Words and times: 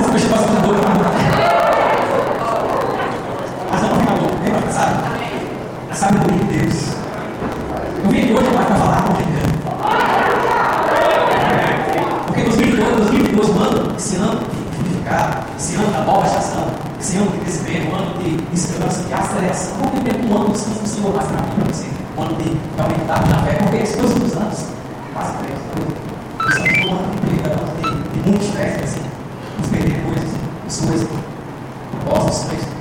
Esse 0.00 0.10
peixe 0.10 0.28
passa 0.28 0.52
na 0.52 0.60
boca, 0.60 0.78
mas 3.70 3.82
não 3.82 4.00
fica 4.00 4.12
louco, 4.14 4.36
lembra, 4.44 4.72
sabe? 4.72 4.94
A 5.90 5.94
sabedoria 5.94 6.38
de 6.38 6.44
Deus. 6.44 6.76
Eu 8.04 8.10
vim 8.10 8.18
aqui 8.22 8.32
hoje 8.32 8.50
para 8.50 8.64
falar 8.76 9.02
com 9.02 9.12
Deus. 9.14 9.42
Porque 12.26 12.42
nos 12.42 12.56
22, 12.56 12.98
nos 12.98 13.10
22 13.10 13.48
anos, 13.50 13.96
esse 13.96 14.16
ano 14.16 14.40
de 14.40 14.76
frutificar, 14.76 15.46
esse 15.58 15.76
ano 15.76 15.92
da 15.92 16.00
nova 16.00 16.26
estação, 16.26 16.66
esse 16.98 17.16
ano 17.16 17.30
de 17.30 17.38
crescimento, 17.38 17.92
um 17.92 17.96
ano 17.96 18.18
de 18.18 18.54
esperança, 18.54 19.02
de 19.02 19.12
aceleração, 19.12 19.76
não 19.94 20.02
tem 20.02 20.30
um 20.30 20.36
ano 20.36 20.50
descanso 20.52 20.80
do 20.80 20.88
Senhor 20.88 21.14
mais 21.14 21.28
para 21.28 21.42
mim, 21.42 21.50
para 21.56 21.72
você, 21.72 21.86
um 22.16 22.22
ano 22.22 22.36
de 22.36 22.80
aumentar 22.80 23.26
na 23.28 23.42
fé, 23.42 23.58
porque 23.60 23.76
esses 23.76 23.96
dois 23.96 24.36
anos, 24.36 24.64
quase 25.12 25.32
três, 25.38 25.58
nós 26.38 26.54
estamos 26.56 26.90
um 26.90 26.94
ano 26.94 27.12
de, 27.20 28.20
de 28.22 28.28
muito 28.30 28.44
estresse, 28.44 28.84
assim, 28.84 29.02
nos 29.58 29.68
perder 29.68 30.02
coisas, 30.02 30.30
pessoas, 30.86 31.08
propósitos, 32.04 32.71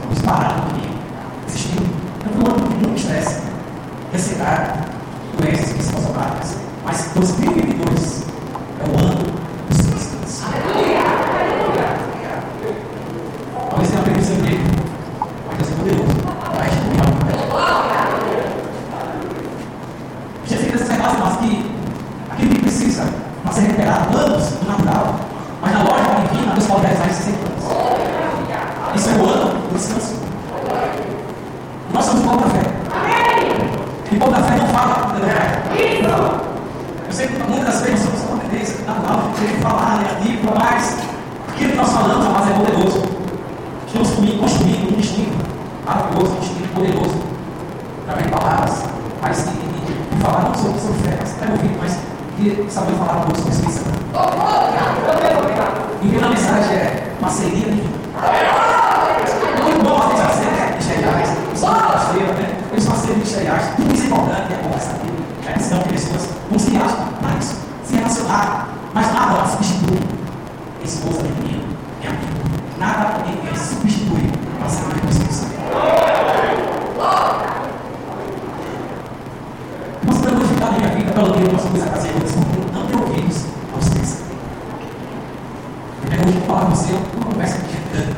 falar 86.52 86.66
com 86.66 86.76
você 86.76 86.94
uma 87.16 87.26
conversa 87.26 87.58
edificante. 87.58 88.18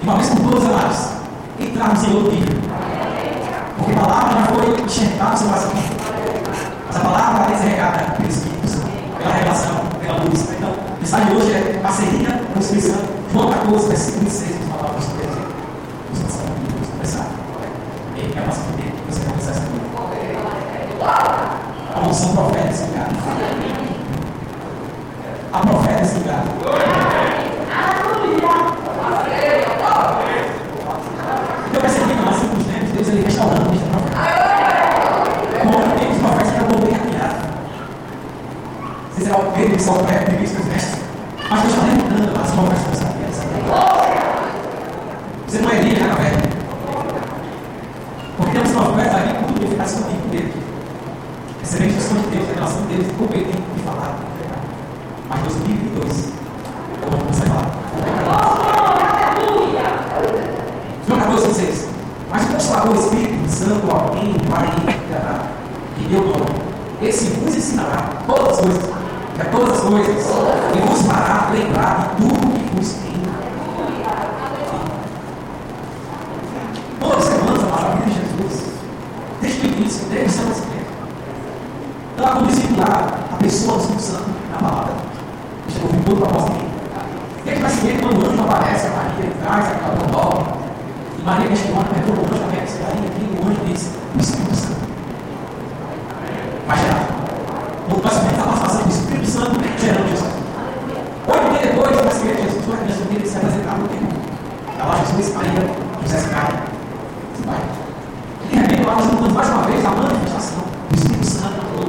E 0.00 0.04
uma 0.04 0.16
vez 0.16 0.30
por 0.30 0.50
todas, 0.50 0.64
amados, 0.64 1.08
entrarmos 1.60 2.04
em 2.04 2.14
outro 2.14 2.32
nível. 2.32 2.56
Porque 3.76 3.92
a 3.92 4.00
palavra 4.00 4.40
já 4.40 4.46
foi 4.46 4.80
enxertada 4.80 5.30
no 5.32 5.36
seu 5.36 5.48
coração. 5.48 5.72
Mas 6.86 6.96
a 6.96 7.00
palavra 7.00 7.44
é 7.44 7.56
desregada 7.56 8.12
pelo 8.12 8.28
Espírito 8.28 8.68
Santo, 8.68 8.88
pela 9.18 9.34
revelação, 9.34 9.76
pela 10.00 10.18
luz. 10.22 10.48
Então, 10.56 10.70
a 10.70 10.98
mensagem 10.98 11.26
de 11.26 11.36
hoje 11.36 11.52
é 11.52 11.80
parceria 11.82 12.40
com 12.52 12.58
o 12.58 12.62
Espírito 12.62 12.86
Santo. 12.86 13.16
João 13.32 13.50
14, 13.50 13.88
versículo 13.88 14.24
26, 14.24 14.56
vamos 14.56 14.68
falar 14.68 14.88
para 14.88 15.00
vocês. 15.00 15.26
Vamos 16.06 16.22
passar 16.22 16.44
vamos 16.72 16.88
começar. 16.88 17.26
Quer. 18.14 18.46
A 21.94 22.08
unção 22.08 22.34
profética 22.34 22.66
desse 22.68 23.75
desse 26.06 26.18
lugar. 26.18 26.44
Eu 31.74 31.80
percebi 31.80 32.14
que 32.14 32.24
nós 32.24 32.36
tempos, 32.64 32.90
Deus 32.92 33.08
ele 33.08 33.24
restaurando 33.24 33.70
profeta. 33.70 34.16
Como 35.62 35.98
tem 35.98 36.12
os 36.12 36.18
profetas 36.18 36.52
que 36.52 36.58
eu 36.60 36.66
vou 36.66 36.86
bem 36.86 36.94
afiado. 36.94 37.46
Você 39.12 39.24
será 39.24 39.36
o 39.36 39.52
Pedro 39.52 39.80
prega 40.04 40.30
de 40.30 40.36
Cristo 40.36 40.65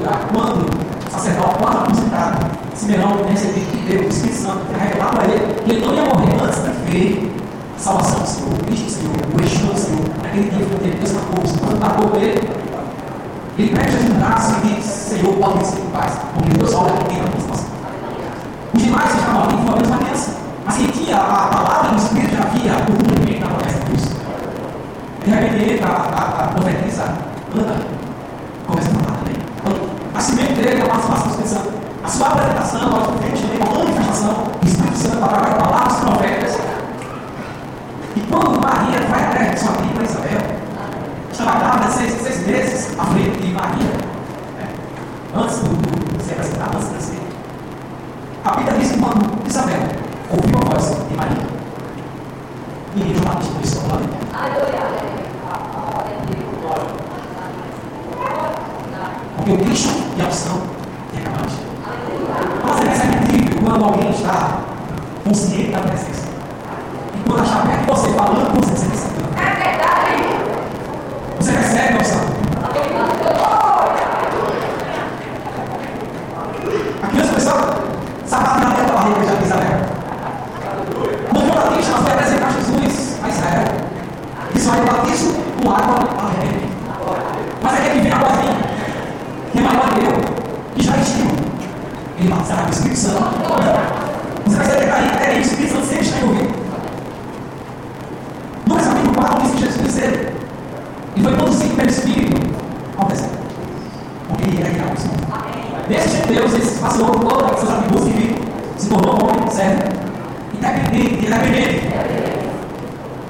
lugar, 0.07 0.27
quando 0.33 0.65
o 0.65 1.12
sacerdote, 1.12 1.56
quando 1.59 1.77
aposentado, 1.77 2.57
Simeão 2.74 3.25
recebia 3.27 3.65
de 3.65 3.77
Deus, 3.77 4.06
o 4.06 4.09
Espírito 4.09 4.42
Santo, 4.42 4.59
que 4.68 4.80
revelava 4.80 5.21
a 5.21 5.25
ele, 5.25 5.54
que 5.63 5.71
ele 5.71 5.86
não 5.86 5.94
ia 5.94 6.04
morrer 6.04 6.44
antes 6.44 6.63
de 6.63 6.92
ver 6.92 7.36
a 7.75 7.80
salvação 7.80 8.19
do 8.21 8.27
Senhor, 8.27 8.54
o 8.54 8.65
Cristo 8.65 8.86
do 8.86 8.92
Senhor, 8.92 9.15
o 9.33 9.44
Exu 9.44 9.68
do 9.68 9.80
Senhor, 9.80 10.09
naquele 10.24 10.50
dia 10.50 10.65
que 10.65 10.98
Deus 10.98 11.13
matou, 11.13 11.44
o 11.44 11.48
Senhor 11.48 11.80
matou 11.80 12.21
ele. 12.21 12.68
Ele 13.57 13.75
pede 13.75 13.92
Jesus 13.92 14.12
um 14.12 14.19
braço 14.19 14.56
e 14.63 14.75
diz: 14.75 14.86
Senhor, 14.86 15.33
pode 15.33 15.65
ser 15.65 15.80
em 15.80 15.89
paz, 15.89 16.13
porque 16.36 16.57
Deus 16.57 16.74
olha 16.75 16.94
aqui 16.94 17.18
na 17.18 17.24
nossa 17.24 17.65
Os 18.74 18.83
demais 18.83 19.15
estavam 19.15 19.44
ali, 19.44 19.57
foi 19.65 19.74
a 19.74 19.77
mesma 19.77 19.98
criança. 19.98 20.31
Mas 20.63 20.77
quem 20.77 20.88
tinha 20.88 21.18
a 21.18 21.48
palavra 21.48 21.89
do 21.89 21.98
Espírito, 21.98 22.36
já 22.36 22.44
havia 22.44 22.74
o 22.74 22.86
cumprimento 22.86 23.39
da 23.39 23.48
promessa 23.48 23.80
de 23.80 23.86
Deus. 23.86 24.06
Né? 24.06 24.19
De 25.24 25.30
repente, 25.31 25.56
ele, 25.56 25.83
a, 25.83 25.88
a, 25.88 26.48
profetisa, 26.50 27.03
anda, 27.56 27.75
começa 28.68 28.89
a 28.92 28.96
também. 30.27 30.47
Então, 30.51 30.85
a 30.85 31.00
participação 31.00 31.62
do 31.63 31.77
a 32.03 32.09
sua 32.09 32.27
apresentação, 32.27 32.95
a 32.95 33.18
frente, 33.18 33.44
a 33.62 33.77
manifestação 33.77 34.33
do 34.62 34.68
Espírito 34.68 34.97
Santo 34.97 35.15
de 35.15 35.19
palavras 35.19 36.00
profetas. 36.00 36.57
E 38.15 38.19
quando 38.21 38.62
Maria 38.62 39.01
vai 39.09 39.25
até 39.25 39.56
sua 39.57 39.71
prima 39.74 40.03
Isabel, 40.03 40.41
estava 41.31 41.59
grávida 41.59 41.91
seis, 41.91 42.13
seis 42.21 42.47
meses 42.47 42.97
à 42.97 43.06
frente 43.06 43.41
de 43.41 43.53
Maria, 43.53 43.91
né? 44.57 44.69
antes 45.35 45.57
do, 45.57 45.69
do, 45.69 46.24
ser 46.24 46.33
apresentado, 46.33 46.75
antes 46.75 46.88
de 46.88 46.94
nascer. 46.94 47.19
A 48.45 48.51
Bíblia 48.51 48.77
diz 48.79 48.91
que 48.91 49.00
quando 49.00 49.47
Isabel 49.47 49.81
ouviu 50.31 50.57
a 50.57 50.65
voz 50.69 51.09
de 51.09 51.15
Maria, 51.15 51.57
e 52.95 53.13
João 53.13 53.33
Batista 53.33 53.53
começou 53.53 53.81
a 53.81 53.89
falar. 53.89 54.07
Porque 59.47 59.63
o 59.63 59.65
Cristo 59.65 59.89
e 60.17 60.21
a 60.21 60.25
opção 60.25 60.61
é 61.15 61.21
capaz. 61.21 61.53
Mas 62.65 62.99
é 62.99 63.05
incrível 63.05 63.61
quando 63.63 63.85
alguém 63.85 64.09
está 64.09 64.59
consciente 65.23 65.71
da 65.71 65.79
presença. 65.79 66.27
E 67.15 67.29
quando 67.29 67.45
está 67.45 67.59
perto 67.61 67.79
de 67.79 67.85
você 67.85 68.09
falando, 68.09 68.59
você 68.59 68.75
se 68.75 68.85
percebe. 68.88 69.13
Você 71.39 71.51
percebe 71.53 71.94
a 71.94 71.95
opção. 71.95 72.21
A 77.03 77.07
criança 77.07 77.29
começou 77.29 77.53
a 77.53 78.27
sapatear 78.27 78.75
dentro 78.75 78.85
da 78.85 78.93
barriga 78.93 79.23
já 79.23 79.35
de 79.35 79.45
Isabel. 79.45 79.79
Quando 81.31 81.45
João 81.45 81.69
Batista 81.69 81.97
foi 82.00 82.11
apresentar 82.11 82.51
Jesus 82.51 83.17
a 83.23 83.29
Israel, 83.29 83.67
disse: 84.53 84.67
Olha, 84.67 84.79
eu 84.79 84.85
batizo 84.88 85.33
com 85.63 85.71
água 85.71 85.95
arrependida. 86.17 86.67
Mas 87.61 87.73
aquele 87.75 87.95
que 87.95 88.01
vem 88.01 88.11
após 88.11 88.38
mim, 88.39 88.57
que 89.51 89.59
é 89.59 89.61
maior 89.61 89.89
que 89.93 90.05
eu, 90.05 90.13
que 90.75 90.83
já 90.83 90.97
existiu, 90.97 91.27
ele 92.17 92.29
batizará 92.29 92.61
com 92.63 92.67
o 92.67 92.71
Espírito 92.71 92.99
Santo. 92.99 93.23
Você 94.45 94.57
percebe 94.57 94.85
que 94.85 94.91
aí, 94.91 95.07
até 95.07 95.25
aí, 95.27 95.37
o 95.37 95.41
Espírito 95.41 95.73
Santo 95.73 95.85
sempre 95.85 96.05
está 96.05 96.17
envolvido. 96.19 96.67
4 99.17 99.41
diz 99.41 99.51
que 99.51 99.59
Jesus 99.59 99.81
disse 99.83 100.01
e 101.15 101.23
foi 101.23 101.35
conduzido 101.35 101.75
pelo 101.75 101.89
Espírito 101.89 102.39
deserto. 103.09 103.37
Porque 104.27 104.43
ele 104.43 104.61
o 104.61 104.93
Espírito. 104.93 105.27
Nesse 105.89 106.09
tipo 106.09 106.27
de 106.27 106.33
Deus, 106.33 106.53
ele 106.53 106.65
passou 106.79 107.05
por 107.07 107.19
todos 107.19 107.51
os 107.51 107.59
seus 107.59 107.71
atributos 107.71 108.07
e 108.07 108.11
se 108.77 108.89
tornou 108.89 109.15
homem, 109.23 109.49
certo? 109.49 109.97
Independente, 110.53 111.25
independente. 111.25 111.87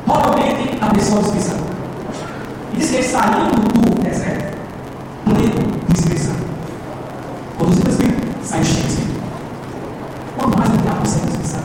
Totalmente 0.05 0.77
a 0.81 0.87
pessoa 0.93 1.21
do 1.21 1.27
Espírito 1.27 1.49
Santo. 1.49 1.63
E 2.73 2.77
diz 2.77 2.89
que 2.89 2.95
ele 2.95 3.07
saindo 3.07 3.55
do 3.55 4.03
deserto, 4.03 4.57
pleno 5.23 5.61
do 5.87 5.93
Espírito 5.95 6.21
Santo. 6.21 6.45
Conduzido 7.57 7.83
pelo 7.83 7.93
Espírito, 7.95 8.21
saiu 8.43 8.63
cheio 8.65 8.83
do 8.83 8.87
Espírito. 8.89 9.21
Quanto 10.37 10.57
mais 10.57 10.69
ligar 10.71 10.95
você 10.95 11.19
no 11.19 11.25
Espírito 11.27 11.47
Santo, 11.47 11.63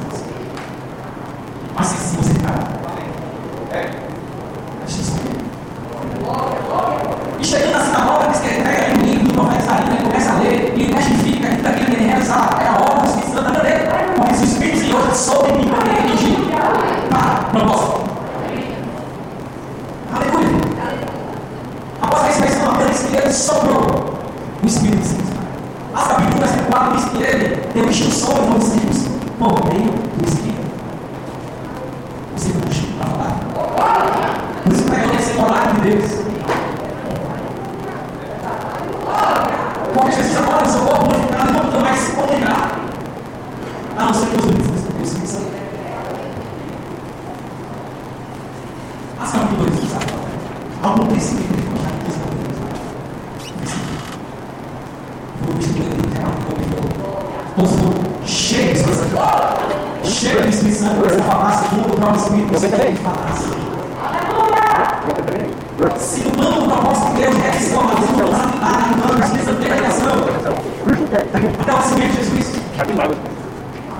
mais 1.74 1.88
sensível 1.88 2.22
você 2.22 2.34
ficará. 2.34 2.62
A 3.72 4.84
distinção 4.84 5.16
dele. 5.16 5.42
E 7.40 7.44
chegando 7.44 7.72
na 7.72 7.84
sinagoga, 7.84 8.28
diz 8.28 8.40
que 8.40 8.48
ele 8.48 8.62
pega 8.62 8.98
o 8.98 9.02
livro 9.02 9.24
do 9.28 9.34
profeta 9.34 9.62
Isaías, 9.62 9.88
ele 9.88 10.02
começa 10.02 10.30
a 10.30 10.34
ler, 10.38 10.72
e 10.76 10.82
ele 10.82 10.94
testifica 10.94 11.48
que 11.48 11.62
daquilo 11.62 11.86
que 11.86 11.92
ele 11.94 12.06
realizar 12.06 12.58
é 12.60 12.66
a 12.68 12.74
obra 12.74 13.00
do 13.00 13.06
Espírito 13.06 13.32
Santo 13.32 13.44
da 13.44 13.50
vida 13.50 13.62
dele. 13.62 13.84
Porque 14.16 14.34
se 14.34 14.42
o 14.42 14.44
Espírito 14.44 14.76
de 14.78 14.84
Deus 14.92 15.16
sobre 15.16 15.52
mim 15.52 15.68
para 15.68 15.86
ele 15.88 16.02
dirigir 16.02 16.38
para 17.08 17.26
propósito. 17.50 18.00
Aleluia. 20.12 20.50
Após 22.02 22.22
a 22.22 22.26
ressurreição, 22.26 22.66
a 22.66 22.70
Bíblia 22.72 22.90
diz 22.90 23.02
que 23.02 23.16
ele 23.16 23.32
soprou 23.32 24.14
o 24.62 24.66
Espírito 24.66 25.04
Santo. 25.04 25.22
As 25.94 26.06
capítulo 26.08 26.38
versículo 26.38 26.66
4 26.70 26.96
diz 26.96 27.04
que 27.06 27.22
ele 27.22 27.46
deu 27.74 27.88
instruções 27.88 28.38
aos 28.38 28.64
discípulos 28.64 28.98
por 29.38 29.64
meio 29.68 29.90
do 29.90 30.24
Espírito. 30.28 30.62
Você 32.36 32.50
puxa 32.52 32.82
para 32.98 33.06
falar. 33.06 33.34
Por 34.64 34.72
isso 34.72 34.84
que 34.84 34.90
pregou 34.90 35.14
esse 35.14 35.32
horário 35.38 35.74
de 35.74 35.80
Deus. 35.90 36.10
Porque 39.92 40.12
Jesus 40.12 40.36
agora, 40.38 40.66
seu 40.66 40.80
corpo 40.80 41.04
glorificado, 41.04 41.52
não 41.52 41.80
vai 41.80 41.96
se 41.96 42.12
comunicar. 42.12 42.80
A 43.96 44.04
não 44.04 44.14
ser 44.14 44.26
que 44.26 44.36
os 44.36 44.44
livros 44.46 44.66
do 44.66 45.02
Espírito 45.02 45.28
Santo. 45.28 45.52
As 49.20 49.30
capítulo 49.32 49.70
2, 49.70 49.90
sabe? 49.90 50.06
Algum 50.82 51.06
princípio 51.06 51.44
que 51.44 51.52
ele 51.52 51.62
pode 51.68 51.82
dar 51.82 51.90
aqui, 51.90 52.10
sabe? 52.12 52.32
O 55.42 55.58
Espírito 55.58 55.92
Foram 57.54 58.26
cheios 58.26 58.82
do 58.82 58.90
Espírito 58.90 59.16
Santo. 59.16 60.08
Cheios 60.08 60.42
do 60.42 60.48
Espírito 60.48 60.78
Santo, 60.78 60.94
começou 60.96 61.20
a 61.20 61.24
falar 61.24 61.52
segundo 61.58 61.92
o 61.92 61.96
próprio 61.96 62.22
Espírito. 62.22 62.52
Você 62.52 62.68
também. 62.68 62.96
Se 65.98 66.20
o 66.20 66.30
do 66.30 66.64
propósito 66.64 67.12
de 67.12 67.22
Deus 67.22 67.36
é 67.36 67.50
que 67.50 67.62
se 67.62 67.70
torna 67.74 67.90
tudo 67.90 68.36
sanidade, 68.36 68.94
do 68.94 69.22
Espírito 69.22 69.44
Santo 69.44 69.60
de 69.60 69.68
revelação, 69.68 70.14
até 71.60 71.72
o 71.72 71.82
Senhor 71.82 72.10
Jesus, 72.12 72.46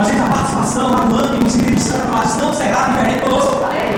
gente 0.04 0.20
a 0.20 0.28
participação 0.28 0.94
atuante 0.94 1.36
do 1.36 1.46
Espírito 1.46 1.80
Santo, 1.80 2.08
mas 2.10 2.36
não 2.38 2.54
será 2.54 2.88
diferente 2.88 3.20
conosco. 3.20 3.56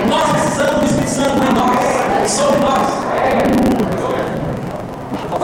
Nós 0.09 0.31
precisamos 0.31 0.79
do 0.79 0.85
Espírito 0.85 1.09
Santo 1.09 1.43
em 1.43 1.53
nós, 1.53 2.31
sobre 2.31 2.59
nós. 2.59 4.14
A 5.35 5.37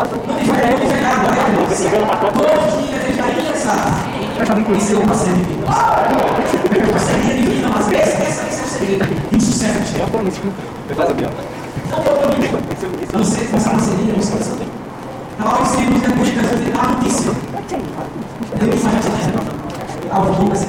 em 4.74 4.80
ser 4.80 4.96
uma 4.96 5.14
série 5.14 5.34
de 5.34 5.44
vida. 5.44 5.66
Uma 5.68 7.00
série 7.00 7.22
de 7.22 7.50
vida, 7.50 7.68
mas 7.68 7.92
esse 7.92 8.22
é 8.22 8.24
o 8.24 8.68
segredo. 8.68 9.06
E 9.32 9.36
o 9.36 9.42
sucesso 9.42 9.80
de 9.80 10.00
Deus. 10.00 11.32
Eu 13.12 13.20
não 13.20 13.26
sei 13.26 13.46
se 13.46 13.56
essa 13.56 13.70
parceria, 13.70 14.14
não 14.14 14.24
sei 14.24 14.42
se 14.42 14.52
tem. 14.52 14.68
Na 15.38 15.46
hora 15.46 15.58
que 15.58 15.64
os 15.64 16.00
depois 16.00 16.30
de 16.30 16.36
dá 16.72 16.80
a 16.80 16.88
notícia. 16.88 17.32
Deus 18.60 18.82
vai 18.84 18.94
fazer 18.94 19.34
ao 20.10 20.24
longo 20.24 20.56
desse? 20.56 20.68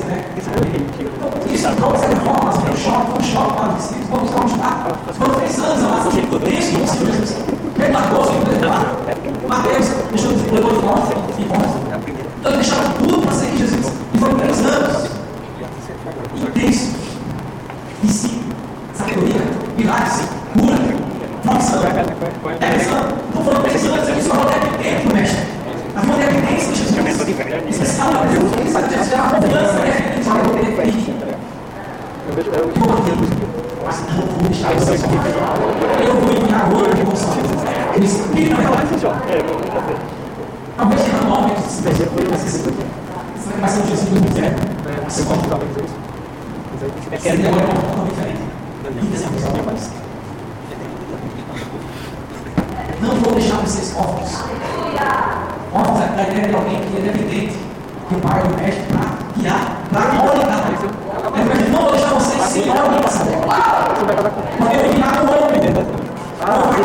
Isso 1.52 1.68
trouxe 1.76 2.06
reformas, 2.06 2.56
foi 2.56 2.70
um 2.70 2.76
choque, 2.76 3.06
foi 3.06 3.20
um 3.20 3.22
choque 3.22 3.52
para 3.54 3.68
os 3.68 3.76
discípulos, 3.76 4.30
vamos 4.30 4.30
vamos 4.30 4.58
lá. 4.58 4.96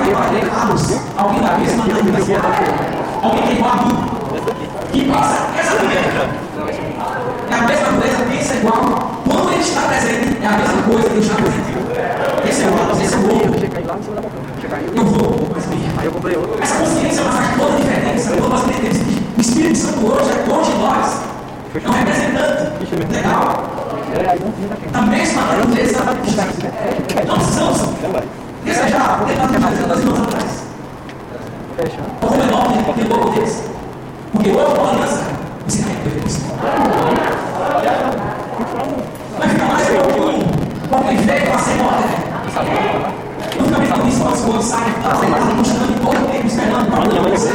Ou 0.08 0.16
vai 0.16 0.30
ter 0.30 0.46
errados. 0.46 0.84
Alguém 1.18 1.42
da 1.42 1.58
mesma 1.58 1.84
denominação. 1.84 2.36
Alguém 3.22 3.44
que 3.44 3.50
é 3.50 3.54
igual 3.56 3.72
a 3.72 3.76
mim. 3.86 4.18
Que 4.92 5.02
pensa 5.04 5.38
essa 5.60 5.76
vida. 5.80 6.48
É 7.50 7.54
a 7.54 7.62
mesma 7.62 7.88
coisa, 8.00 8.18
pensa 8.30 8.54
igual. 8.56 9.22
Quando 9.26 9.52
ele 9.52 9.62
está 9.62 9.82
presente, 9.82 10.38
é 10.42 10.48
a 10.48 10.52
mesma 10.52 10.82
coisa 10.84 11.10
que 11.10 11.16
ele 11.16 11.22
está 11.22 11.36
presente. 11.36 11.78
Esse 12.48 12.64
é 12.64 12.68
o 12.68 12.76
lado, 12.76 13.02
esse 13.02 13.14
é 13.14 13.18
o 13.18 13.34
outro. 13.34 13.68
Eu 14.96 15.06
vou, 15.06 15.50
mas 15.54 15.66
me 15.68 15.78
Essa 16.62 16.76
consciência 16.78 17.22
ela 17.22 17.32
faz 17.32 17.58
toda 17.58 17.74
a 17.74 17.76
diferença. 17.78 18.36
Nós 18.36 18.64
entendemos 18.64 18.98
que 18.98 19.34
o 19.38 19.42
Espírito 19.42 19.78
Santo 19.78 20.08
hoje 20.08 20.30
é 20.32 20.54
hoje 20.54 20.72
em 20.72 20.80
nós. 20.80 21.22
É 21.76 21.90
um 21.90 21.92
representante. 21.92 22.68
Legal. 23.12 23.64
Da 24.92 25.02
mesma 25.02 25.42
natureza. 25.42 26.04
Não 27.28 27.38
precisamos 28.68 28.92
Desejar, 28.92 29.18
porque 29.18 29.34
está 29.34 29.48
fazendo 29.48 29.88
dois 29.88 30.02
anos 30.02 30.20
atrás. 30.22 30.64
Então, 31.78 32.30
como 32.30 32.42
é 32.42 32.46
nome, 32.46 32.84
porque 32.84 33.02
o 33.02 33.08
louco 33.08 33.30
deles. 33.32 33.64
Porque 34.34 34.50
hoje, 34.52 34.80
uma 34.80 34.90
aliança, 34.90 35.24
você 35.68 35.82
vai 35.84 35.96
perder 35.96 36.28
isso. 36.28 36.42
Vai 39.40 39.50
ficar 39.50 39.66
mais 39.66 39.88
preocupado 39.88 40.46
com 40.90 40.96
aquele 40.96 41.22
velho 41.22 41.48
para 41.48 41.60
ser 41.60 41.76
morto. 41.76 42.04
Eu 43.58 43.64
fico 43.64 43.80
pensando 43.80 44.06
nisso, 44.06 44.28
as 44.28 44.42
coisas 44.42 44.66
saem, 44.66 44.94
tá 44.94 45.16
sentado, 45.16 45.56
puxando 45.56 46.02
todo 46.02 46.18
o 46.18 46.28
tempo, 46.30 46.48
esperando 46.48 46.92
para 46.92 47.10
olhar 47.10 47.30
você. 47.30 47.54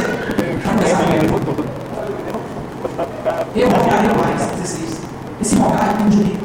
Eu 3.55 3.69
rogaria 3.69 4.13
mais, 4.15 4.47
16. 4.61 5.01
Esse 5.41 5.55
rogar 5.57 5.95
é 5.99 6.03
um 6.03 6.09
direito. 6.09 6.42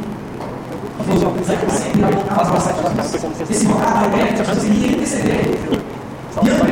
Esse 3.49 3.67
rogar 3.67 3.95
vai 3.95 4.11
bem, 4.11 4.23
as 4.25 4.41
pessoas 4.41 4.65
iriam 4.65 4.93
interceder. 4.93 5.59
E 6.43 6.51
vai, 6.51 6.69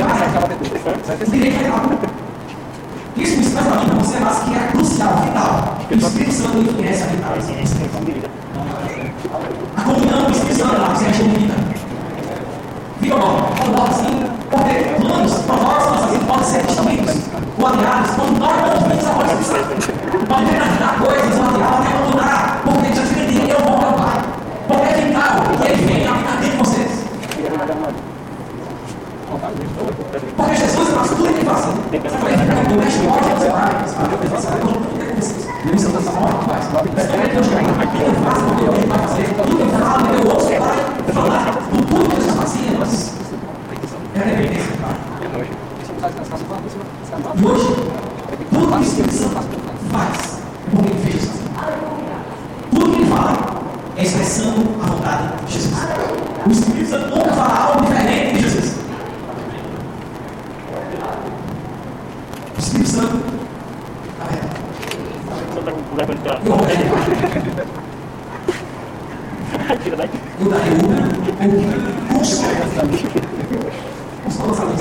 direito 1.31 1.57
legal. 1.63 1.81
Isso 3.15 3.37
me 3.37 3.45
traz 3.49 3.65
mim, 3.65 3.87
para 3.87 3.95
você, 3.95 4.19
mas 4.19 4.37
que 4.43 4.53
é 4.53 4.67
crucial, 4.71 5.15
vital. 5.17 5.77
E 5.89 5.95
o 5.95 5.97
Espírito 5.97 6.31
Santo 6.31 6.57
ele 6.59 6.73
conhece 6.73 7.03
a 7.03 7.07
vital. 7.07 7.33
A 9.75 9.81
comunhão 9.81 10.25
do 10.25 10.31
Espírito 10.31 10.59
Santo 10.59 10.79
lá, 10.79 10.89
você 10.93 11.05
acha 11.05 11.23
bonita. 11.23 11.55
Fica 13.01 13.15
bom, 13.15 13.53
coloca 13.59 13.89
assim, 13.89 14.25
porque 14.51 14.73
planos 15.01 15.45
nós, 15.47 15.85
nossas 15.85 16.11
vidas 16.11 16.27
podem 16.27 16.43
ser 16.43 16.63
destruídos 16.63 17.15
ou 17.59 17.67
aliados 17.67 18.11
quando 18.11 18.39
nós 18.39 18.57
não 18.61 18.87
vemos 18.87 19.05
a 19.05 19.11
voz 19.11 19.31
do 19.31 19.41
Espírito 19.41 19.81
Santo. 19.81 20.25
Pode 20.27 20.43
imaginar 20.43 20.99
coisas, 20.99 21.37
material, 21.37 21.73
até 21.79 21.87
abandonar, 21.97 22.61
porque 22.63 22.93
já 22.93 23.01
te 23.01 23.49
eu 23.49 23.59
vou 23.59 23.77
para 23.77 24.06
o 25.27 25.37
é 25.37 25.47
vital 25.47 25.57
que 25.57 25.67
ele 25.67 25.85
venha 25.85 26.11
habitar 26.11 26.37
dentro 26.37 26.51
de 26.51 26.57
vocês. 26.57 26.91
Porque 30.37 30.55
Jesus 30.55 30.89
faz 30.89 31.09
tudo 31.09 31.23
que 31.23 31.29
ele 31.29 31.45
faz. 31.45 31.65
Você 31.65 31.73
vai 32.17 32.37
ficar 32.37 32.55
com 32.65 32.73
o 32.73 32.77
mestre 32.77 33.07
pode, 33.07 33.27
você 33.27 33.49
vai, 33.49 33.71
você 33.83 33.95
vai, 33.95 34.07
você 34.29 34.47
vai, 34.47 34.59
eu 34.59 34.67
vou 34.67 34.79
ter 34.97 35.05
com 35.07 35.15
vocês. 35.15 35.47
Eu 35.71 35.79
sou 35.79 35.91
dessa 35.91 36.11
forma, 36.11 36.43
faz. 36.43 36.65
Ele 36.67 36.95
faz 38.23 38.41
o 38.41 38.55
que 38.55 38.63
ele 38.63 38.87
vai 38.87 38.99
fazer, 38.99 39.25
tudo 39.35 39.55
que 39.55 39.61
ele 39.61 39.71
fala, 39.71 40.07
eu 40.13 40.23
ouço, 40.31 40.47
vai 40.47 40.59
falar 41.13 41.51
do 41.71 41.85
tudo 41.85 42.09
que 42.09 42.15
ele 42.15 42.25
já 42.25 42.33
fazia, 42.33 42.71
mas 42.79 43.13
é 44.15 44.19
a 44.19 44.23
dependência 44.23 44.71
do 44.71 44.77
Pai. 44.81 44.95
E 47.35 47.45
hoje, 47.45 47.67
tudo 48.49 48.67
que 48.67 48.73
o 48.73 48.81
Espírito 48.81 49.13
Santo 49.13 49.35
faz, 49.91 50.39
é 50.65 50.69
porque 50.71 50.89
ele 50.89 50.99
fez 51.01 51.13
Jesus. 51.15 51.39
Tudo 52.71 52.91
que 52.91 53.01
ele 53.01 53.09
fala 53.09 53.33
é 53.97 54.03
expressando 54.03 54.61
a 54.81 54.85
vontade 54.85 55.45
de 55.45 55.53
Jesus. 55.53 56.27
O 56.47 56.51
Espírito 56.51 56.89
Santo 56.89 57.13
nunca 57.13 57.33
fala 57.33 57.73
algo 57.73 57.85
diferente 57.85 58.35
de 58.35 58.41
Jesus. 58.41 58.77
O 62.55 62.59
Espírito 62.59 62.89
Santo. 62.89 63.17
Eu 66.45 66.53
rogaria 66.55 66.85
Eu 70.39 70.49
daria 70.49 70.73
uma 70.73 72.17
consolo. 72.17 72.53
Consolo 74.23 74.53
essa 74.53 74.63
luz 74.63 74.71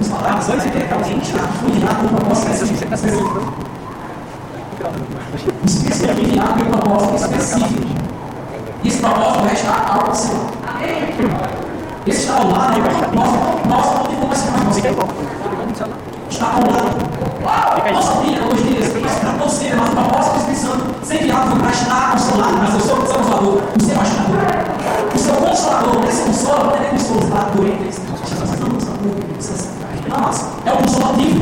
As 0.00 0.08
palavras 0.08 0.48
antes 0.48 0.64
de 0.64 0.70
tentar 0.70 1.02
gente 1.02 1.32
foi 1.32 1.70
guiado 1.70 2.08
por 2.08 2.16
propósito 2.16 2.52
específico. 2.52 2.90
O 2.90 2.94
Espírito 2.94 3.18
Santo 3.18 3.75
foi 6.14 6.24
guiado 6.24 6.64
por 6.64 6.78
propósito 6.78 7.14
específico. 7.16 7.86
Esse 8.84 8.98
propósito 8.98 9.42
vai 9.44 9.52
estar 9.54 9.86
ao 9.90 10.06
lado. 10.06 10.12
Esse 12.06 12.20
está 12.20 12.36
ao 12.36 12.48
lado, 12.48 12.80
nossa, 13.14 13.36
nossa, 13.68 13.94
não 13.94 14.04
tem 14.04 14.16
como 14.16 14.34
ser 14.34 14.50
mais 14.52 14.64
você. 14.64 14.80
Está 16.30 16.46
ao 16.46 16.60
lado. 16.70 17.06
Nossa 17.92 18.14
vida, 18.20 18.44
hoje 18.44 18.62
dia, 18.64 18.80
para 18.90 19.32
você, 19.44 19.74
mas 19.74 19.88
o 19.88 19.92
propósito 19.92 20.32
do 20.32 20.38
Espírito 20.38 20.60
Santo 20.60 21.06
ser 21.06 21.18
guiado 21.18 21.56
para 21.56 21.70
estar 21.70 22.12
ao 22.12 22.18
seu 22.18 22.38
lado, 22.38 22.58
mas 22.58 22.74
o 22.74 22.80
seu 22.80 22.96
consolador, 22.96 23.62
o 23.76 23.80
seu 23.82 24.00
ajudador. 24.00 24.36
O 25.14 25.18
seu 25.18 25.34
consolador, 25.34 26.04
esse 26.08 26.22
consola, 26.22 26.64
não 26.64 26.74
é 26.74 26.88
consolador 26.90 27.36
doente. 27.56 28.00
Não, 30.08 30.20
mas 30.20 30.46
é 30.64 30.72
o 30.72 30.76
consolativo. 30.76 31.40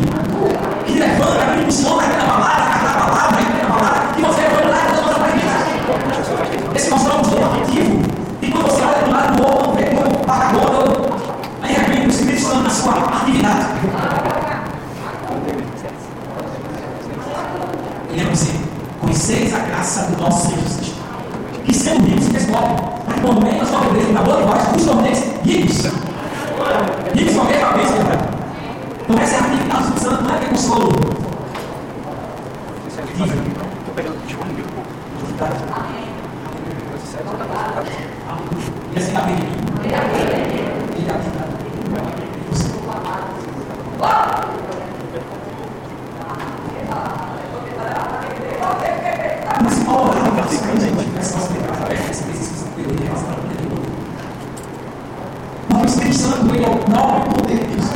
Que 0.86 0.92
levanta, 0.98 1.52
que 1.52 1.60
impulsiona 1.60 2.02
aquela 2.02 2.24
palavra, 2.24 2.64
aquela 2.74 2.94
palavra, 3.06 3.40
aquela 3.40 3.74
palavra, 3.74 4.12
que 4.14 4.22
você 4.22 4.42
vai 4.42 4.64
lá 4.68 4.78
e 4.84 4.96
outra 4.98 5.14
para 5.14 5.28
Esse 6.76 6.90
consolador 6.90 7.16
é 7.16 7.44
um 7.44 7.50
consolativo. 7.50 8.02
E 8.42 8.50
quando 8.50 8.64
você 8.64 8.82
olha 8.82 9.02
do 9.04 9.10
lado 9.10 9.36
do 9.36 9.42
outro, 9.44 9.66
não 9.66 9.74
vê 9.74 9.84
como 9.84 10.26
vagabundo, 10.26 11.14
aí 11.62 11.72
repente 11.74 12.06
o 12.06 12.10
Espírito 12.10 12.42
Santo 12.42 12.62
na 12.62 12.70
sua 12.70 12.92
atividade. 12.92 13.66
E 18.10 18.16
lembre-se, 18.16 18.60
conheceis 19.00 19.54
a 19.54 19.58
graça 19.58 20.02
do 20.10 20.22
nosso 20.22 20.46
Senhor 20.46 20.60
Jesus 20.60 20.76
Cristo. 20.76 20.94
Que 21.64 21.74
sendo 21.74 22.04
ricos, 22.06 22.26
vocês 22.26 22.46
podem, 22.46 22.76
mas 23.06 23.20
quando 23.20 23.42
menos 23.42 23.62
a 23.62 23.66
sua 23.66 23.80
pobreza, 23.80 24.12
na 24.12 24.22
boa 24.22 24.36
de 24.40 24.46
baixo, 24.46 24.76
os 24.76 24.84
torneios 24.84 25.18
ricos. 25.42 25.82
Ricos 27.14 27.34
qualquer 27.34 27.60
cabeça, 27.60 27.94
cara. 27.94 28.34
Então 29.00 29.18
essa 29.18 29.34
é 29.34 29.38
a 29.38 29.42
atividade 29.42 29.82
do 29.82 29.96
Espírito 29.96 30.10
Santo, 30.10 30.22
não 30.22 30.34
é 30.34 30.38
que 30.38 30.44
é 30.44 30.48
consolo. 30.48 30.88
E 38.92 38.98
assim 38.98 39.16
a 39.16 39.20
bem. 39.22 39.36
Ele 39.84 39.94
é 39.94 39.98
Mas 49.62 49.78
Paulo 49.84 50.10
vai 50.10 50.20
falar 50.22 50.46
isso 50.50 50.62
pra 50.62 50.72
gente, 50.74 51.18
essa 51.18 51.36
nossa 51.38 51.54
essa 52.10 52.24
precisa 52.24 52.66
ter 52.76 52.82
ele 52.82 53.08
faz 53.08 53.22
para 53.22 53.34
poder 53.34 53.56
ter 53.56 53.68
Porque 55.68 55.82
o 55.82 55.86
Espírito 55.86 56.16
Santo 56.16 56.54
ele 56.54 56.64
é 56.64 56.68
o 56.68 56.76
próprio 56.78 57.32
poder 57.34 57.58
de 57.58 57.64
Deus. 57.64 57.88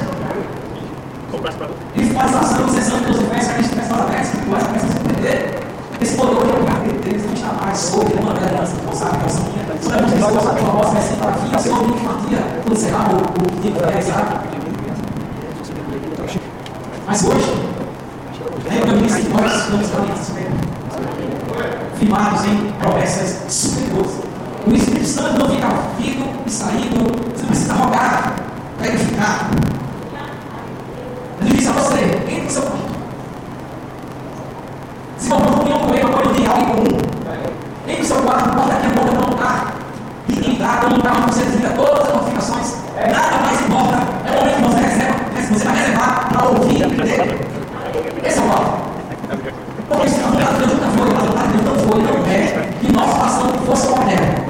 Ele 1.97 2.11
faz 2.15 2.35
ação, 2.35 2.69
sessão 2.69 3.01
que 3.01 3.13
você 3.13 3.25
faz, 3.25 3.49
a 3.49 3.53
gente 3.55 3.75
faz 3.75 3.89
para 3.89 4.03
a 4.03 4.21
que 4.23 4.37
começa 4.45 4.67
a 4.67 4.79
se 4.79 4.87
entender. 4.99 5.61
Esse 6.01 6.17
poder 6.17 6.37
que 6.37 6.43
é 6.43 6.55
o 6.55 6.59
lugar 6.59 6.81
de 6.81 6.89
Deus, 6.93 7.25
não 7.25 7.35
está 7.35 7.53
mais 7.53 7.79
sobre 7.79 8.15
uma 8.15 8.33
liderança, 8.33 8.75
não 8.85 8.93
sabe, 8.93 9.19
não 9.19 9.29
sabe. 9.29 10.08
Sobre 10.19 10.37
a 10.37 10.41
gente 10.41 10.45
vai 10.45 10.55
usar 10.55 10.69
a 10.69 10.71
voz, 10.71 10.93
vai 10.93 11.03
sentar 11.03 11.29
aqui, 11.29 11.57
o 11.57 11.59
Senhor 11.59 11.87
me 11.87 12.01
partia, 12.01 12.39
quando 12.63 12.73
encerrar 12.73 13.11
o 13.15 13.17
que 13.33 13.61
tem 13.63 13.73
que 13.73 13.79
realizar. 13.79 14.45
Mas 17.07 17.25
hoje, 17.25 17.55
lembramos 18.69 19.15
que 19.15 19.29
nós 19.29 19.57
estamos 19.57 19.87
firmados 21.99 22.45
em 22.45 22.73
promessas 22.81 23.53
superiores. 23.53 24.13
O 24.67 24.73
Espírito 24.75 25.07
Santo 25.07 25.39
não 25.39 25.49
fica 25.49 25.69
vindo 25.99 26.47
e 26.47 26.51
saindo, 26.51 27.33
você 27.35 27.47
precisa 27.47 27.75
rogar 27.75 28.39
edificar. 28.83 29.51
Ele 31.41 31.55
diz 31.57 31.69
a 31.69 31.73
você, 31.73 32.01
entre 32.05 32.41
no 32.43 32.51
seu 32.51 32.63
quarto. 32.63 32.79
Se 35.19 35.29
for 35.29 35.37
uma 35.39 35.63
união 35.63 35.79
com 35.81 35.95
ele, 35.95 36.07
pode 36.07 36.29
ter 36.35 36.49
algo 36.49 36.63
em 36.63 36.67
comum. 36.67 36.99
Entre 37.87 38.03
no 38.03 38.05
seu 38.05 38.23
quarto, 38.23 38.55
bota 38.55 38.73
aqui 38.75 38.87
a 38.87 38.91
boca 38.91 39.13
para 39.13 39.27
lutar. 39.27 39.75
E 40.29 40.51
entrar, 40.51 40.81
para 40.81 40.89
lutar, 40.89 41.17
onde 41.17 41.35
você 41.35 41.45
desliga 41.45 41.71
todas 41.71 42.07
as 42.07 42.15
notificações. 42.15 42.77
Nada 42.97 43.39
mais 43.39 43.61
importa. 43.63 43.99
É 44.27 44.31
o 44.31 44.41
momento 44.41 44.57
que 44.57 44.63
você 44.63 44.81
reserva, 44.81 45.19
você 45.51 45.65
vai 45.65 45.77
reservar 45.77 46.29
para 46.29 46.49
ouvir 46.49 46.87
dele. 46.87 47.39
Esse 48.25 48.39
é 48.39 48.43
o 48.43 48.45
quarto. 48.47 48.89
Porque 49.89 50.09
se 50.09 50.21
a 50.21 50.27
vontade 50.27 50.53
de 50.53 50.59
Deus 50.59 50.73
nunca 50.73 50.89
foi, 50.91 51.11
a 51.11 51.21
vontade 51.21 51.53
de 51.53 51.59
Deus 51.59 51.65
não 51.65 51.89
foi, 51.89 52.03
não 52.03 52.11
é 52.31 52.69
que 52.81 52.93
nós 52.93 53.11
façamos 53.17 53.53
que 53.53 53.67
fosse 53.67 53.89
moderno. 53.89 54.49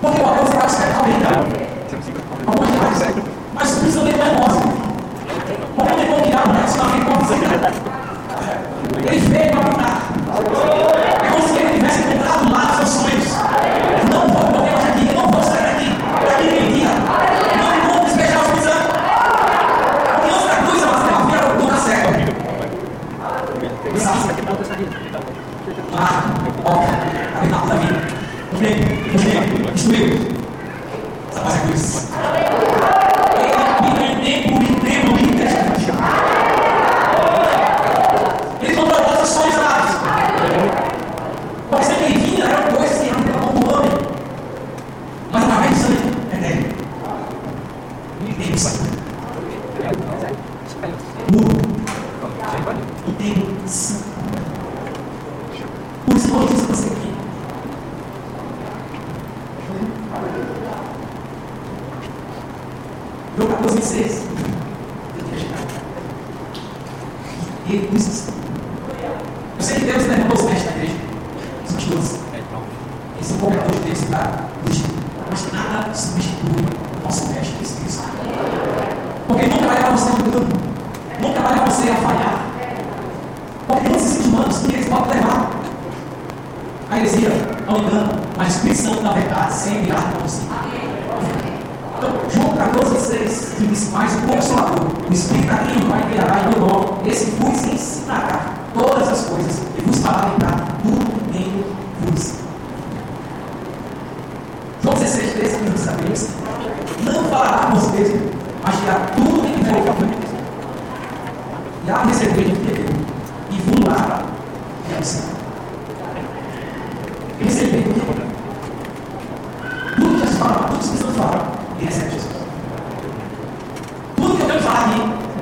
Porque 0.00 0.20
o 0.20 0.24
amor 0.24 0.48
vai 1.08 1.20
ser 1.50 1.67
Ele. 67.70 67.88
Eu 67.92 69.62
sei 69.62 69.76
que 69.76 69.84
Deus 69.84 70.04
derramou 70.04 70.34
os 70.34 70.42
mestres 70.44 70.64
da 70.64 70.70
igreja. 70.70 70.94
Os 71.66 71.72
pastores. 71.74 72.14
É, 72.32 72.38
então. 72.38 72.62
Esse 73.20 73.34
é 73.34 73.36
comprador 73.36 73.72
de 73.72 73.80
Deus 73.80 73.98
está 73.98 74.48
nos 74.64 74.82
Mas 75.30 75.52
nada 75.52 75.94
substitui 75.94 76.64
o 77.00 77.04
nosso 77.04 77.26
mestre 77.28 77.56
Jesus 77.60 77.78
Cristo. 77.78 78.02
Porque 79.26 79.46
nunca 79.46 79.66
vai 79.66 79.76
levar 79.76 79.90
você 79.90 80.10
mudando. 80.10 80.60
Nunca 81.20 81.40
vai 81.40 81.52
levar 81.52 81.70
você 81.70 81.90
a 81.90 81.94
falhar. 81.96 82.46
Porque 83.66 83.88
todos 83.90 84.06
esses 84.06 84.26
humanos 84.26 84.58
que 84.58 84.74
eles 84.74 84.88
podem 84.88 85.20
levar 85.20 85.50
a 86.90 86.98
heresia 86.98 87.30
ao 87.66 87.80
engano. 87.80 88.12
Mas 88.38 88.46
o 88.46 88.50
Espírito 88.50 88.80
Santo, 88.80 89.02
na 89.02 89.12
verdade, 89.12 89.52
sem 89.52 89.82
mirar 89.82 90.10
para 90.10 90.20
você 90.20 90.47
aqueles 93.28 93.84
que 93.84 93.92
mais 93.92 94.12
consolador, 94.20 94.86
o 95.08 95.12
Espírito 95.12 95.52
a 95.52 95.58
quem 95.58 95.82
o 95.82 95.86
Pai 95.86 96.02
em 96.02 96.58
meu 96.58 96.66
nome, 96.66 97.10
esse 97.10 97.30
vos 97.32 97.64
ensinará 97.66 98.54
todas 98.72 99.08
as 99.08 99.26
coisas 99.26 99.60
e 99.76 99.82
vos 99.82 99.98
fará 99.98 100.32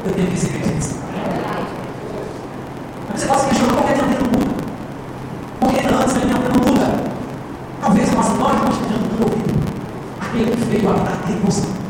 eu 0.07 0.15
tenho 0.15 0.31
que 0.31 0.39
ser 0.39 0.49
cristão. 0.61 0.99
Mas 3.11 3.21
você 3.21 3.27
passa 3.27 3.49
questionando 3.49 3.77
por 3.77 3.87
que 3.87 4.03
não 4.03 4.09
tem 4.09 4.19
no 4.19 4.25
mundo? 4.25 4.65
Por 5.61 5.73
que 5.73 5.87
antes 5.87 6.17
ele 6.17 6.33
não 6.33 6.41
muda? 6.41 7.05
Talvez 7.81 8.13
nós, 8.13 8.39
nós 8.39 8.63
não 8.63 8.71
estejamos 8.71 9.21
ouvindo 9.21 9.57
aquele 10.21 10.51
que 10.51 10.65
veio 10.65 10.91
a 10.91 10.95
dar 10.95 11.23
revolução. 11.27 11.86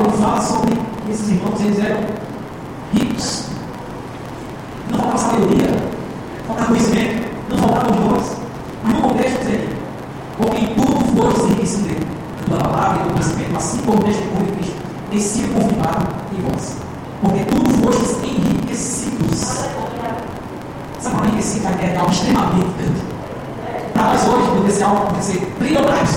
Fala 0.00 0.40
sobre 0.40 0.78
esses 1.10 1.28
irmãos, 1.28 1.60
eles 1.60 1.78
eram 1.78 2.00
ricos. 2.92 3.44
Não 4.90 4.98
faltava 4.98 5.18
sabedoria, 5.18 5.68
faltava 6.46 6.68
conhecimento, 6.68 7.28
não 7.50 7.58
faltavam 7.58 8.08
dons. 8.08 8.36
No 8.84 8.94
contexto 9.02 9.44
seria, 9.44 9.68
porque 10.38 10.58
em 10.58 10.74
tudo 10.74 11.16
foste 11.16 11.44
enriquecido 11.44 12.06
da 12.48 12.56
palavra 12.56 13.00
e 13.00 13.04
do 13.04 13.10
conhecimento, 13.12 13.56
assim 13.56 13.78
como 13.78 14.06
neste 14.06 14.22
de 14.22 14.52
Cristo, 14.56 14.76
tem 15.10 15.20
sido 15.20 15.54
confirmado 15.54 16.08
em 16.32 16.50
vós. 16.50 16.76
Porque 17.20 17.44
tudo 17.44 17.70
fostes 17.82 18.16
enriquecidos. 18.24 19.38
Sabe 20.98 21.16
uma 21.16 21.26
enriquecido 21.26 21.68
a 21.68 21.72
ideia 21.72 21.90
de 21.90 21.96
algo 21.96 22.10
extremamente 22.10 22.70
grande. 22.78 23.00
Para 23.92 24.02
nós 24.04 24.28
hoje, 24.28 24.50
poder 24.50 24.70
ser 24.72 24.84
algo, 24.84 25.06
poder 25.06 25.22
ser 25.22 25.40
trilionários. 25.58 26.10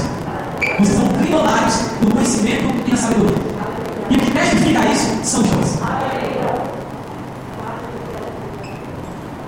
Vocês 0.79 0.97
são 0.97 1.07
trilionários 1.09 1.75
no 2.01 2.11
conhecimento 2.11 2.87
e 2.87 2.91
na 2.91 2.97
sabedoria. 2.97 3.52
E 4.09 4.17
que 4.17 4.31
testifica 4.31 4.85
isso 4.91 5.19
são 5.23 5.43
jovens. 5.45 5.79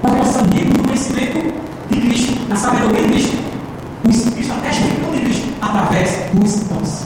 Porque 0.01 0.17
nós 0.17 0.27
somos 0.29 0.55
ricos 0.55 0.77
no 0.77 0.83
conhecimento 0.83 1.53
de 1.89 2.01
Cristo, 2.01 2.47
na 2.47 2.55
sabedoria 2.55 3.01
de 3.01 3.09
Cristo. 3.09 3.37
O 4.05 4.09
Espírito 4.09 4.39
está 4.41 4.55
testificando 4.55 5.11
de 5.13 5.21
Cristo 5.25 5.53
através 5.61 6.31
dos 6.33 6.55
dons. 6.61 7.05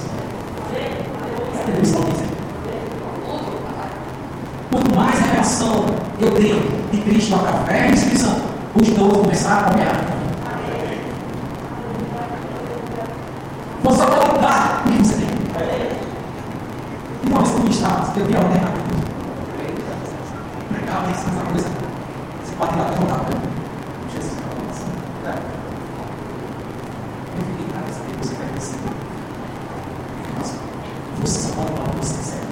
Quanto 4.71 4.95
mais 4.95 5.19
revelação 5.19 5.85
eu 6.19 6.31
tenho 6.31 6.61
de 6.91 7.01
Cristo 7.01 7.35
através 7.35 7.91
do 7.91 7.93
Espírito 7.95 8.21
Santo, 8.21 8.41
os 8.75 8.89
dons 8.89 9.17
começar 9.17 9.63
a 9.63 9.69
operar. 9.69 10.05
Você 13.83 13.97
só 13.97 14.05
pode 14.05 14.39
dar 14.39 14.83
o 14.85 14.91
que 14.91 14.97
você 14.97 15.15
tem. 15.15 15.29
E 17.79 17.81
uma 17.81 17.95
vez 17.95 18.11
que 18.11 18.19
eu 18.19 18.19
estava, 18.19 18.19
eu 18.19 18.25
vi 18.25 18.35
a 18.35 18.39
alternativa. 18.39 18.99
Pregava 20.69 21.11
isso, 21.11 21.23
essa 21.29 21.43
coisa. 21.49 21.69
Você 22.43 22.53
pode 22.57 22.73
ir 22.73 22.79
lá 22.79 22.85
e 22.91 22.95
voltar. 22.99 23.19
Jesus 24.13 24.33
falou 24.43 24.67
assim. 24.69 24.91
Eu 27.35 27.43
fiquei, 27.45 27.67
cara, 27.71 27.85
esse 27.89 28.01
tempo 28.01 28.19
você 28.19 28.35
vai 28.35 28.47
receber. 28.53 28.91
Nossa, 30.37 30.55
você 31.21 31.39
só 31.39 31.49
pode 31.55 31.71
falar 31.71 31.87
o 31.87 31.89
que 31.91 32.05
você 32.05 32.17
recebe. 32.17 32.47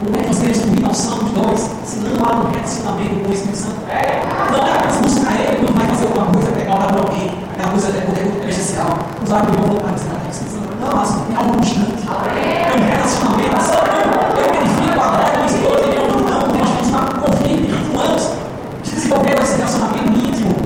Como 0.00 0.16
é 0.16 0.18
que 0.18 0.28
você 0.28 0.46
descobrir 0.46 0.82
noção 0.82 1.18
dos 1.18 1.30
dons 1.30 1.70
se 1.84 1.96
não 2.00 2.24
há 2.24 2.34
um 2.34 2.50
relacionamento 2.50 3.20
com 3.22 3.30
o 3.30 3.32
Espírito 3.32 3.58
Santo? 3.58 3.80
Não 3.86 4.66
é 4.66 4.72
apenas 4.72 4.96
buscar 4.96 5.34
ele 5.38 5.56
quando 5.58 5.78
vai 5.78 5.86
fazer 5.86 6.06
alguma 6.06 6.26
coisa, 6.32 6.50
pegar 6.50 6.74
uma 6.74 6.86
para 6.88 7.00
alguém, 7.00 7.30
aquela 7.52 7.70
coisa 7.70 7.88
é 7.88 8.00
poder 8.00 8.48
especial, 8.48 8.98
usar 9.22 9.42
o 9.42 9.50
dom 9.52 9.76
para 9.76 9.92
dizer, 9.92 10.10
ah, 10.10 10.30
Espírito 10.30 10.54
Santo. 10.54 10.68
Não, 10.80 11.00
assim, 11.00 11.20
é 11.32 11.36
algo 11.36 11.52
constante. 11.56 11.98
É 12.08 12.72
um 12.72 12.86
relacionamento. 12.86 13.56
Assim, 13.56 13.74
eu, 13.74 13.82
eu 14.38 14.52
verifico 14.52 15.00
agora 15.00 15.38
com 15.38 15.44
esse 15.44 15.64
outro, 15.64 15.88
ele 15.88 15.96
é 15.96 16.02
um 16.02 16.20
não, 16.20 16.42
tem 16.52 16.64
gente 16.64 16.86
que 16.86 17.20
confia 17.20 17.52
em 17.52 17.66
21 17.66 18.00
anos 18.00 18.30
de 18.84 18.90
desenvolver 18.94 19.42
esse 19.42 19.56
relacionamento 19.56 20.18
íntimo. 20.26 20.56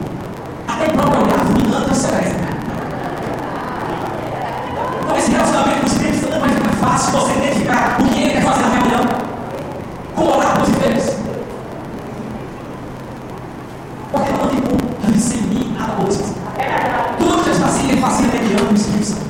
Até 0.69 0.85
o 0.87 0.93
próprio 0.93 1.23
olhar 1.23 1.39
fulminante 1.39 1.91
é 1.91 1.95
celeste. 1.95 2.37
Então, 5.01 5.17
esse 5.17 5.31
relacionamento 5.31 5.81
com 5.81 5.83
o 5.83 5.87
Espírito 5.87 6.19
Santo 6.21 6.41
vai 6.41 6.51
ficar 6.51 6.73
fácil 6.75 7.13
você 7.13 7.33
identificar 7.33 7.97
o 7.99 8.05
que 8.05 8.21
ele 8.21 8.31
quer 8.33 8.43
fazer 8.43 8.63
na 8.63 8.69
reunião. 8.69 9.09
Colocar 10.15 10.61
os 10.61 10.67
diferentes. 10.69 11.17
Porque 14.13 14.33
não 14.33 14.49
tem 14.49 14.61
como 14.61 15.13
discernir 15.13 15.73
nada 15.79 15.95
ou 16.03 16.09
isso. 16.09 16.35
Tudo 17.19 17.43
que 17.43 17.51
eu 17.51 17.55
fazia, 17.55 17.93
ele 17.93 18.01
fazia 18.01 18.27
mediando 18.29 18.71
o 18.71 18.75
Espírito 18.75 19.07
Santo. 19.07 19.23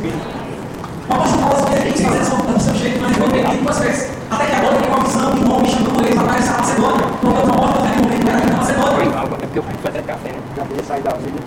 O 1.09 1.15
apóstolo 1.15 1.43
Paulo 1.43 1.69
ele 1.77 1.93
quis 1.93 2.03
fazer 2.03 2.23
isso 2.23 2.37
do 2.37 2.61
seu 2.61 2.75
jeito, 2.75 3.01
mas 3.03 3.11
ele 3.11 3.21
foi 3.21 3.43
pedido 3.43 3.65
duas 3.65 3.79
vezes. 3.81 4.11
Até 4.31 4.47
que 4.47 4.55
agora 4.55 4.77
tem 4.77 4.89
uma 4.89 5.01
visão 5.05 5.31
de 5.35 5.41
um 5.41 5.53
homem 5.55 5.71
chamando 5.71 6.07
ele 6.07 6.15
para 6.15 6.27
dar 6.27 6.39
essa 6.39 6.53
Macedônia. 6.59 7.07
Porque 7.21 7.27
o 7.27 7.53
apóstolo 7.53 7.85
naquele 7.85 8.03
momento 8.03 8.29
era 8.29 8.41
da 8.41 8.57
Macedônia. 8.57 9.03
É 9.03 9.47
porque 9.47 9.59
eu 9.59 9.63
fui 9.63 9.75
fazer 9.83 10.03
café, 10.03 10.29
né? 10.31 10.39
Já 10.57 10.65
podia 10.65 10.85
sair 10.85 11.03
da 11.03 11.13
vida. 11.13 11.39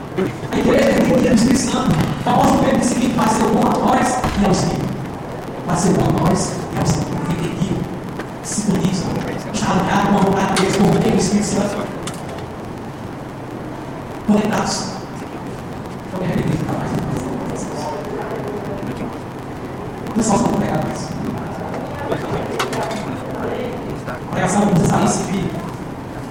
A 0.51 0.57
igreja 0.59 0.93
tem 0.93 1.09
poder 1.09 1.24
do 1.35 1.41
Espírito 1.41 1.71
Santo. 1.71 1.95
O 2.25 2.29
apóstolo 2.29 2.63
Pedro 2.63 2.79
disse 2.79 2.95
que 2.95 3.07
vai 3.09 3.27
ser 3.27 3.43
o 3.43 3.49
bom 3.49 3.67
a 3.67 3.77
nós 3.77 4.19
e 4.41 4.45
aos 4.45 4.59
filhos. 4.61 4.89
Vai 5.67 5.77
ser 5.77 5.89
o 5.89 5.93
bom 5.93 6.05
a 6.05 6.29
nós 6.29 6.51
e 6.73 6.79
aos 6.79 6.91
filhos. 6.91 7.05
Entendido. 7.29 7.85
Sintonismo. 8.43 9.11
Está 9.53 9.71
alinhado 9.71 10.07
com 10.09 10.17
a 10.17 10.21
vontade 10.21 10.55
de 10.55 10.61
Deus, 10.61 10.77
com 10.77 10.83
o 10.83 11.17
Espírito 11.17 11.45
Santo. 11.45 11.77
Conectados. 14.27 14.85
Eu 16.13 16.19
me 16.19 16.25
arrependi 16.25 16.49
de 16.49 16.57
ficar 16.57 16.73
mais 16.73 16.91
O 20.09 20.13
pessoal 20.13 20.37
está 20.37 20.49
pregando 20.49 20.87
isso. 20.95 21.09
A 24.07 24.31
pregação 24.31 24.61
não 24.61 24.67
precisa 24.69 24.93
sair 24.93 25.07
civil. 25.09 25.49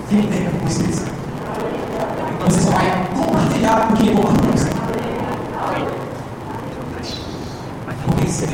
Quem 0.08 0.22
tem 0.22 0.50
com 0.50 0.64
o 0.64 0.68
Espírito 0.68 0.96
Santo. 0.96 1.12
Então 2.34 2.50
você 2.50 2.60
só 2.60 2.70
vai 2.70 3.06
compartilhar 3.14 3.92
o 3.92 3.96
que 3.96 4.08
é 4.08 4.14
compartilhar 4.14 4.50
com 4.50 4.56
você. 4.56 4.84
Porque 8.04 8.26
isso 8.26 8.44
é. 8.44 8.48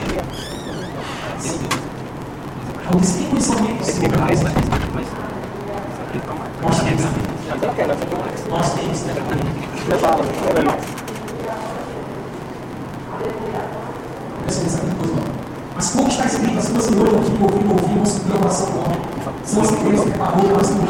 Porque 2.90 3.06
se 3.06 3.18
tem 3.18 3.28
condicionamento 3.28 3.82
Esse 3.82 4.00
livro 4.00 4.18
é 4.18 4.20
mais, 4.20 4.42
mas. 4.42 4.52
mas. 4.94 5.06
nós 6.62 6.82
temos. 6.82 7.02
Eu 7.62 7.74
quero 7.74 7.92
essa 7.92 8.04
aqui. 8.04 8.50
Nós 8.50 8.74
temos. 8.74 9.02
né? 9.02 9.14
Eu 9.90 9.98
falo, 9.98 10.22
é 10.22 10.54
melhor. 10.54 10.76
Pessoal, 14.46 14.66
isso 14.66 14.78
é 14.78 14.80
coisa 14.98 15.14
boa. 15.81 15.81
Mas 15.81 15.90
como 15.93 16.09
está 16.09 16.27
escrito, 16.27 16.59
as 16.59 16.69
coisas 16.69 16.90
que 16.90 16.99
hoje 17.01 17.14
ouvi, 17.14 17.31
ouvi, 17.43 17.64
ouvi, 17.71 17.95
vão 17.95 18.05
subir 18.05 18.33
ao 18.33 18.38
coração 18.38 18.66
do 18.66 18.79
homem. 18.81 19.01
São 19.47 19.62
as 19.62 19.71
que 19.71 19.77
Deus 19.77 20.05
preparou 20.05 20.43
para 20.43 20.57
nós 20.57 20.71
não. 20.71 20.85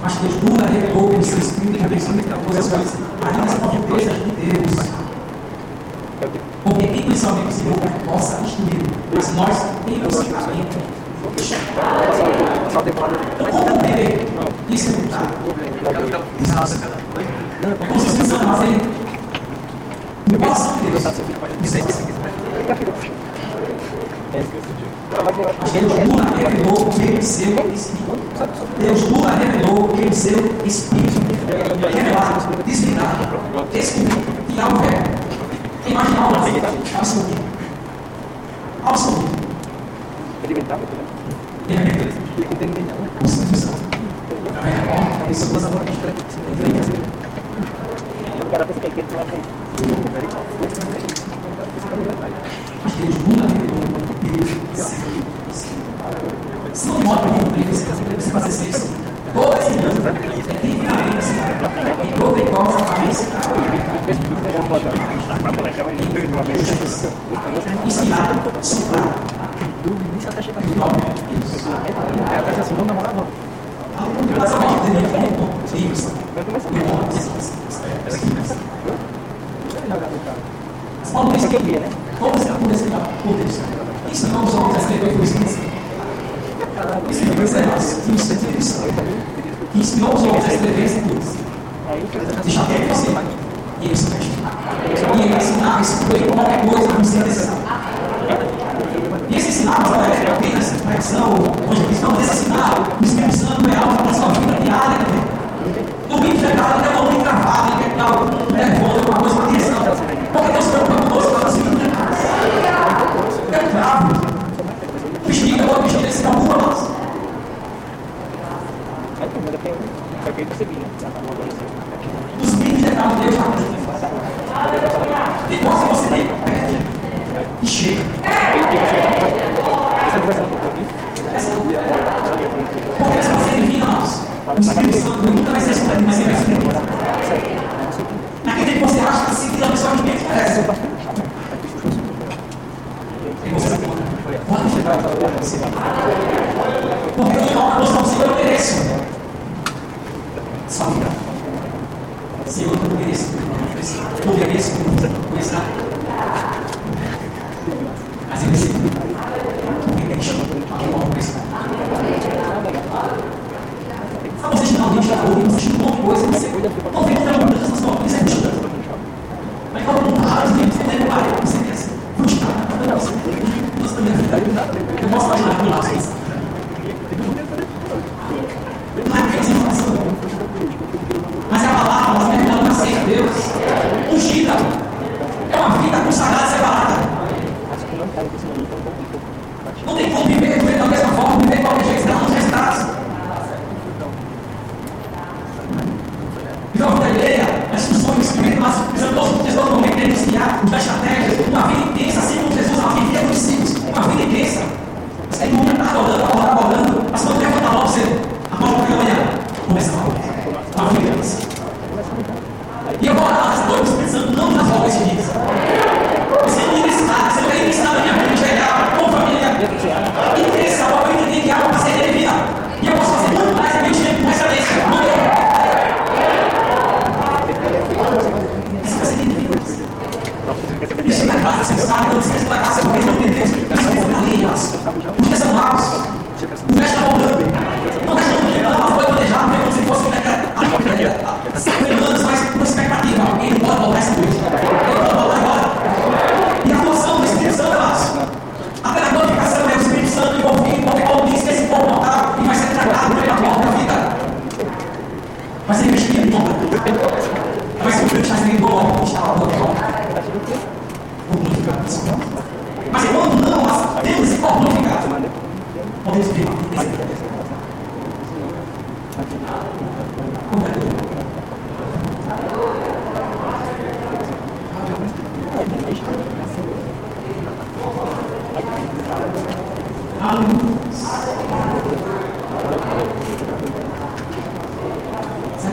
Mas 0.00 0.14
Deus 0.14 0.34
nunca 0.42 0.66
revelou 0.66 1.08
pelo 1.08 1.24
seu 1.24 1.38
Espírito 1.38 1.76
e 1.76 1.82
revelou 1.82 2.38
todas 2.46 2.58
as 2.58 2.72
coisas. 2.72 2.94
Ainda 3.26 3.48
são 3.48 3.82
coisas 3.82 4.14
de 4.14 4.30
Deus. 4.30 4.76
Porque 6.62 6.86
tem 6.86 7.02
conhecimento 7.02 7.46
do 7.46 7.52
Senhor 7.52 7.76
para 7.78 7.90
que 7.90 7.98
possa 8.04 8.40
instruir. 8.42 8.86
Mas 9.12 9.34
nós 9.34 9.56
temporada. 12.82 13.18
Então, 13.34 13.46
como 13.50 13.68
entender? 13.68 14.28
Isso 14.70 14.90
é 14.90 14.92
se 17.98 18.18
não 18.18 18.38
fazem. 18.38 18.80
No 20.30 20.38
coração 20.38 20.76
de 20.76 20.80
Deus. 20.90 21.02
Isso. 21.64 21.78
Mas 22.68 23.25
Deus 25.72 25.92
nunca 26.08 26.36
revelou 26.36 26.92
pelo 26.92 27.22
seu 27.22 27.72
Espírito. 27.72 28.18
Deus 28.78 29.08
nunca 29.10 29.30
revelou 29.30 29.88
pelo 29.88 30.12
seu 30.12 30.38
Espírito. 30.64 31.20
Revelado, 31.46 32.62
desligado, 32.64 33.68
descobrido, 33.72 34.16
que 34.48 34.60
algo 34.60 34.84
é. 34.84 35.90
Imaginar 35.90 36.22
algo 36.22 36.36
absoluto. 36.98 37.42
Absoluto. 38.84 39.24
Alimentava 40.44 40.82
também. 40.86 41.06
Ele 41.68 41.90
é 41.90 41.92
Deus. 41.92 42.14
Ele 42.36 42.46
não 42.50 42.56
tem 42.56 42.68
ninguém, 42.68 42.84
não. 42.84 42.96
né? 43.04 43.08
O 43.22 43.26
Espírito 43.26 43.58
Santo. 43.58 43.78
É, 45.28 45.30
isso 45.30 45.44
é 45.44 45.48
coisa 45.50 45.68
boa. 45.68 45.82
O 48.42 48.50
cara 48.50 48.64
pensa 48.66 48.80
que 48.80 48.86
é 48.86 48.90
aquele 48.90 49.06
que 49.06 49.14
lá 49.14 49.24
tem. 49.24 50.35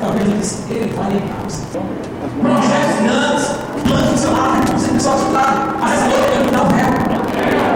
talvez 0.04 0.28
eles, 0.28 0.64
ele 0.70 0.94
fale 0.94 1.16
em 1.16 1.22
causa. 1.22 1.64
Projetos 2.42 2.96
dinâmicos, 3.00 3.46
planos 3.84 4.10
funcionários, 4.10 4.54
né? 4.54 4.66
recursos 4.66 4.92
pessoal 4.92 5.18
estudado, 5.18 5.78
mas 5.80 5.94
essa 5.94 6.06
outra 6.06 6.32
pergunta 6.32 6.58
ao 6.58 6.68
réu. 6.68 6.90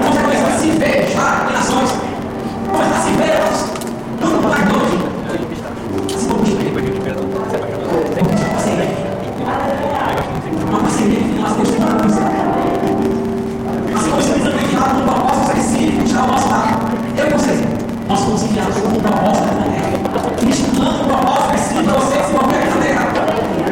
Vamos 0.04 0.20
começar 0.22 0.48
a 0.48 0.60
se 0.60 0.70
ver 0.72 1.08
já 1.10 1.48
em 1.50 1.56
ações. 1.56 1.92
Começar 2.70 2.98
a 2.98 3.02
se 3.02 3.12
ver, 3.12 3.38
tudo 4.20 4.38
para 4.42 4.60
longe. 4.74 4.98
Se 6.18 6.26
for 6.28 6.38
uma 10.70 10.80
parceria 10.80 11.20
que 11.20 11.40
nós 11.40 11.54
temos 11.54 11.72
para 11.76 11.94
nós. 11.94 12.14
Assim 13.96 14.10
como 14.10 14.22
estamos 14.22 14.48
enviados 14.48 14.92
com 14.92 15.04
propostas 15.06 15.58
específicas 15.58 16.12
da 16.12 16.22
nossa 16.28 16.56
área. 16.56 16.78
Eu 17.18 17.26
e 17.26 17.34
assim 17.34 17.46
vocês, 17.46 17.60
nós 18.08 18.20
fomos 18.20 18.44
enviados 18.44 18.78
com 18.78 19.00
propostas 19.00 19.46
da 19.48 19.54
né? 19.54 19.77
ensinando 20.42 21.02
o 21.02 21.08
propósito 21.08 21.54
assim, 21.54 21.84
para 21.84 21.94
você 21.94 22.24
se 22.24 22.32
mover 22.32 22.68
na. 22.68 23.06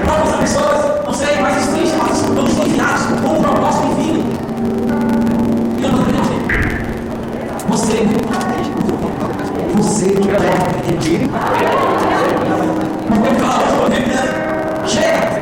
Para 0.06 0.24
as 0.24 0.36
pessoas 0.38 1.06
não 1.06 1.14
serem 1.14 1.42
mais 1.42 1.58
estrinchadas, 1.62 2.22
todos 2.22 2.58
enviados 2.58 3.06
com 3.22 3.28
um 3.28 3.42
propósito 3.42 3.96
divino. 3.96 4.24
E 5.80 5.84
eu 5.84 5.92
não 5.92 6.02
acredito. 6.02 6.46
Você, 7.68 8.08
você 9.76 10.06
que 10.10 10.28
deve 10.28 10.48
pedir. 10.88 11.30
Porque 13.08 13.30
fala, 13.36 13.64
eu 13.64 13.70
estou 13.70 14.88
Chega! 14.88 15.35